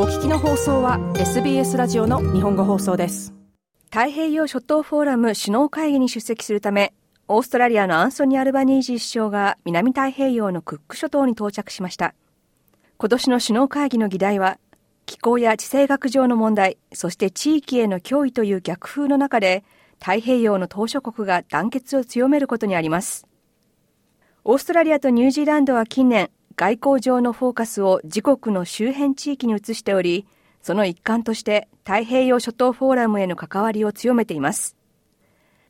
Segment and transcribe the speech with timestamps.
[0.00, 3.34] お聞きの放送は SBS ラジオの日本語放送です。
[3.86, 6.94] 太平洋諸島フォーラム首脳会議に出席するため
[7.26, 12.14] オーストラリアのアンソニー・アルバニージー首相が南太平洋のクック諸島に到着しました。
[12.96, 14.60] 今年の首脳会議の議題は
[15.04, 19.64] 気候や地政学上の問題そして地域への脅威という逆風の中で
[19.98, 23.26] 太平洋の島諸国が団結を強めることにあります。
[24.44, 30.26] オーストラリアとニュージーランドは近年外交上のフォーカスを自国の周辺地域に移しており
[30.60, 34.76] その一環として太平洋諸島フォーラムへの関わりを強めています。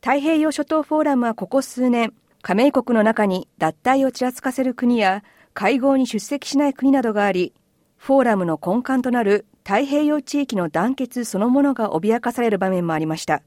[0.00, 7.52] 太平洋諸島フォーラムはここ数年加盟国の中に脱退をちらつかせる国や会合に出席しない国などがあり
[7.98, 13.42] フォーラムの根幹となる太平洋地域の団結そのものが脅かされる場面もありました。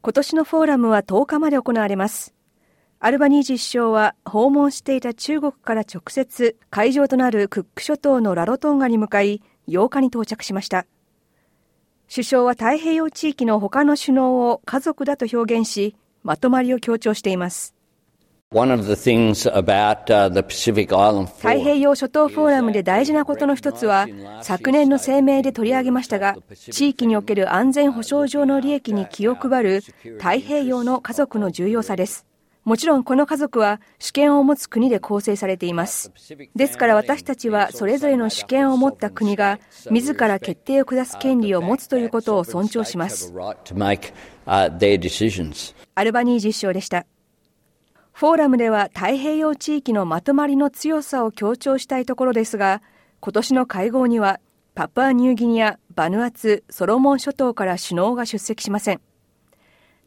[0.00, 2.39] 今年のフォーラムは10日まで行われます。
[3.02, 10.86] アルバニージ首相は訪問していた中国から直接会場となるクック諸島のラロトンガに向かい8日に到着しました
[12.12, 17.74] 首相は太平洋地域の他の首脳を家族だと表現しまとまりを強調しています
[21.38, 24.08] 太平洋諸島フォーラムで大事なことの一つは、
[24.42, 29.82] 昨年の声明で取り上げましたが、地域における安全保障上の利益に気を配る
[30.18, 32.26] 太平洋の家族の重要さです。
[32.70, 36.12] もちろんこの家族は主権を持つ国で構成されています。
[36.54, 39.58] ですから私たちはそれぞれの主権を持った国が
[39.90, 43.34] 自ら決定を下す権利を持つということを尊重します。
[45.96, 47.06] アルバニージ首相でした。
[48.12, 52.82] フォーラムでは太平洋地域のまとまりの強さを強調したいところですが、
[53.18, 54.38] 今年の会合には
[54.76, 59.00] パプアニューギニア、バヌアツ、ソロモン諸島から首脳が出席しません。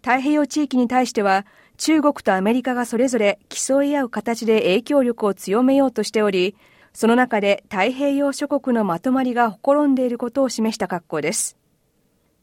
[0.02, 1.46] 太平洋地域に対しては
[1.78, 6.56] 中国とアメリカがそれぞれ競い合う形で影響力を強めようとしており、
[6.94, 11.58] その中で太平洋諸国のまとまりがほころんでいることを示した格好です。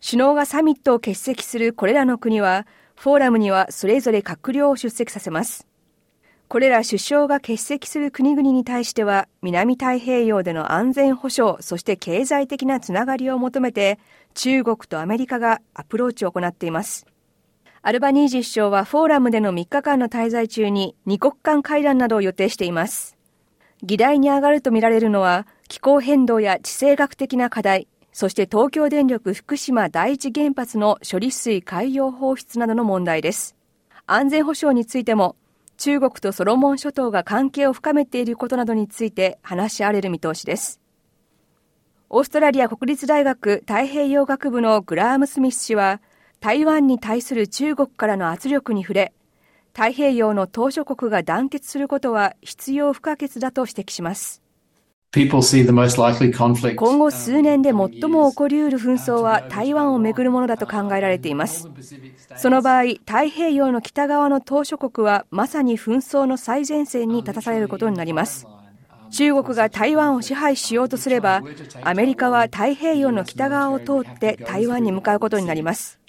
[0.04, 2.66] 首脳がサミットを欠席するこれらの国は、
[2.96, 5.66] フォーラムにはそれぞれ閣僚を出席させます。
[6.48, 14.00] これら首相が欠席する国々に対しては、南太平洋での安全保障、そして経済的なつながりを求めて、
[14.34, 17.06] 中国とアメリカがアプローチを行っています。
[17.82, 23.16] アルバニージ首相はフォーラムでの3日間の滞在中に2国間会談などを予定しています。
[23.82, 33.56] 議題に上がるとみられるのは、気候変動や地政学的な課題、そして東京電力福島第一原発の処理水海洋放出などの問題です。
[34.06, 35.36] 安全保障についても、
[35.78, 40.82] 中国とソロモン諸島が関係を深めていることなどについて話し合われる見通しです。
[42.10, 46.02] オーストラリア国立大学太平洋学部のグラーム・スミス氏は、
[46.40, 49.12] 台湾に対する中国からの圧力に触れ、
[49.74, 54.42] 太平洋の島諸国が団結することは必要不可欠だと指摘します。
[55.12, 61.68] 今後数年で最も起こりうる紛争は台湾をめぐるものだと考えられています。
[62.36, 68.46] その場合、太平洋の北側の島諸国はまさに紛争の最前線に立たされることになります。
[69.10, 71.42] 中国が台湾を支配しようとすれば、
[71.82, 76.00] アメリカは太平洋の北側を通って台湾に向かうことになります。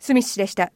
[0.00, 0.72] スミス氏でした。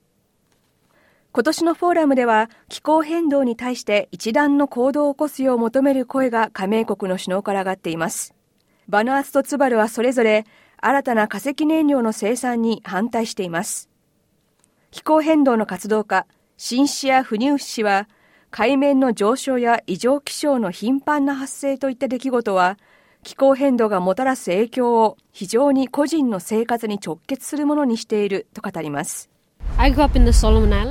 [1.32, 8.34] 今年のフォーラムでは気候変動に対して一段の行動を起こすよう求める声が加盟国の首脳から上がっています。
[8.88, 10.46] バヌアツとツバルはそれぞれ
[10.80, 13.90] 新たな化石燃料の生産に反対しています。
[14.90, 18.08] 気候変動の活動家、シンシア・フニウフ氏は、
[18.50, 22.78] 海面の上昇や異常気象の頻繁な発生といった出来事は、
[23.22, 29.28] 気候変動がもたらす影響を非常に個人の生活に直結するものにしていると語ります。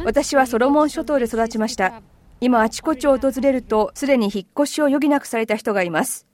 [0.06, 2.02] 私はソロモン諸島で育ちました。
[2.42, 6.28] 今、あちこちを訪れると、すでに引っ越しを余儀なくされた人がいます。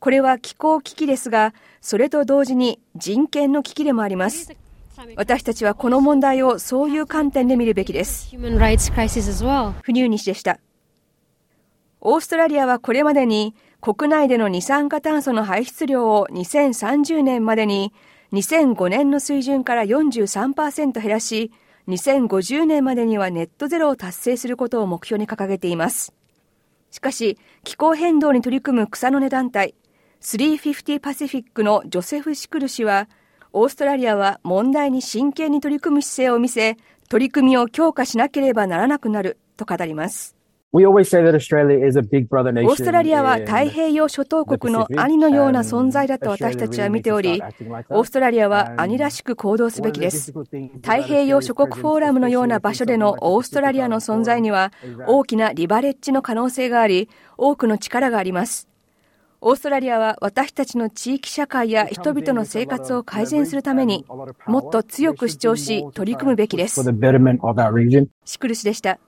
[0.00, 4.52] これは気候危機ですが、それと同時に人権の危機でもあります。
[5.16, 8.30] 私たちはこの問題をそういう観点で見るべきです。
[9.82, 10.58] 不入西でした。
[12.00, 17.92] オーストラリアはこれまでに国内での二酸化炭素の排出量を2030年までに
[18.32, 21.52] 2005年の水準から43%減らし、
[21.88, 26.12] 2050年までにはネットゼロを達成することを目標に掲げています。
[26.90, 29.74] しかし、気候変動に取り組む草の根団体、
[30.22, 33.08] 350パシフィックのジョセフ・シクル氏は、
[33.58, 36.76] オーストラリアは問題に真剣に取り組む姿勢を見せ、
[37.08, 40.36] 取り組みを強化しなければならなくなると語ります。
[40.74, 47.40] オーストラリアは太平洋諸島国の兄のような存在だと私たちは見ており、
[47.88, 50.34] オーストラリアは兄らしく行動すべきです。
[50.82, 54.70] 太平洋諸国フォーラムのような場所でのオーストラリアの存在には
[55.06, 58.68] 大きなリバレッジの可能性があり、多くの力があります。
[59.40, 64.06] オーストラリアは私たちの地域社会や人々の生活を改善するために
[64.46, 66.82] もっと強く主張し取り組むべきです。
[68.24, 68.98] シクル氏でした。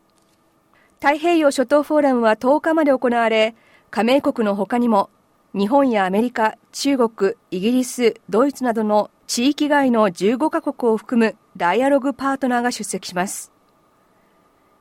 [1.00, 3.54] 太平洋諸島フォーラムは10日まで行われ、
[3.90, 5.10] 加盟国の他にも
[5.54, 13.57] 日本やアメリカ、中国、イギリス、ドイツなどの地域外の15カ国を含むダイアログパートナーが出席します。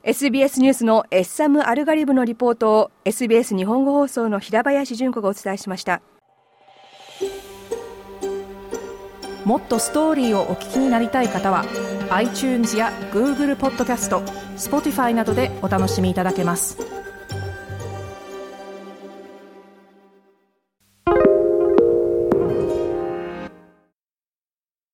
[0.08, 6.00] SBS ニュースのエッサム・アルガリブのリポートを SBS 日本語放送の平林純子がお伝えしました。
[9.44, 11.66] もっとストーリーをお聞きになりたい方は
[12.08, 14.20] iTunes や Google ポッドキャスト
[14.56, 16.78] Spotify などでお楽しみいただけます。